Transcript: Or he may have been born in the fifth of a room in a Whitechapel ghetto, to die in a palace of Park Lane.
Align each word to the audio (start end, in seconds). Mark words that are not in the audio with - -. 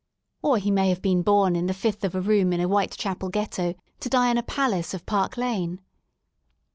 Or 0.41 0.57
he 0.57 0.71
may 0.71 0.89
have 0.89 1.03
been 1.03 1.21
born 1.21 1.55
in 1.55 1.67
the 1.67 1.75
fifth 1.75 2.03
of 2.03 2.15
a 2.15 2.21
room 2.21 2.53
in 2.53 2.59
a 2.59 2.65
Whitechapel 2.65 3.29
ghetto, 3.29 3.75
to 3.99 4.09
die 4.09 4.31
in 4.31 4.37
a 4.39 4.41
palace 4.41 4.95
of 4.95 5.05
Park 5.05 5.37
Lane. 5.37 5.79